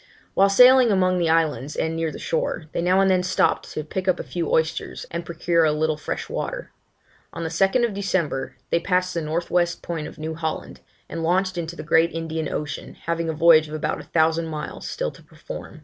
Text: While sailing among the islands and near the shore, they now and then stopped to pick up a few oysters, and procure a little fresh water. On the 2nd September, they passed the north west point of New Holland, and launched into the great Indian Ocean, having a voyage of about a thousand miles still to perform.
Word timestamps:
While 0.33 0.49
sailing 0.49 0.89
among 0.91 1.19
the 1.19 1.29
islands 1.29 1.75
and 1.75 1.95
near 1.95 2.11
the 2.11 2.17
shore, 2.17 2.65
they 2.71 2.81
now 2.81 3.01
and 3.01 3.11
then 3.11 3.21
stopped 3.21 3.71
to 3.73 3.83
pick 3.83 4.07
up 4.07 4.19
a 4.19 4.23
few 4.23 4.51
oysters, 4.51 5.05
and 5.11 5.23
procure 5.23 5.63
a 5.63 5.71
little 5.71 5.95
fresh 5.95 6.27
water. 6.27 6.71
On 7.33 7.43
the 7.43 7.49
2nd 7.51 7.95
September, 7.95 8.55
they 8.71 8.79
passed 8.79 9.13
the 9.13 9.21
north 9.21 9.51
west 9.51 9.83
point 9.83 10.07
of 10.07 10.17
New 10.17 10.33
Holland, 10.33 10.79
and 11.07 11.21
launched 11.21 11.55
into 11.55 11.75
the 11.75 11.83
great 11.83 12.11
Indian 12.13 12.49
Ocean, 12.51 12.95
having 13.05 13.29
a 13.29 13.33
voyage 13.33 13.67
of 13.67 13.75
about 13.75 13.99
a 13.99 14.03
thousand 14.05 14.47
miles 14.47 14.87
still 14.87 15.11
to 15.11 15.21
perform. 15.21 15.79